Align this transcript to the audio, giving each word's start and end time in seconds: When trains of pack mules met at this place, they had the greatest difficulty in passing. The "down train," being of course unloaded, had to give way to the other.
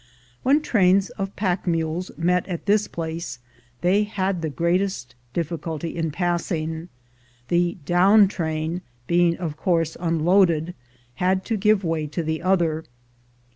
When 0.41 0.63
trains 0.63 1.11
of 1.11 1.35
pack 1.35 1.67
mules 1.67 2.09
met 2.17 2.47
at 2.47 2.65
this 2.65 2.87
place, 2.87 3.37
they 3.81 4.01
had 4.01 4.41
the 4.41 4.49
greatest 4.49 5.13
difficulty 5.31 5.95
in 5.95 6.09
passing. 6.09 6.89
The 7.49 7.77
"down 7.85 8.27
train," 8.27 8.81
being 9.05 9.37
of 9.37 9.57
course 9.57 9.95
unloaded, 9.99 10.73
had 11.17 11.45
to 11.45 11.55
give 11.55 11.83
way 11.83 12.07
to 12.07 12.23
the 12.23 12.41
other. 12.41 12.85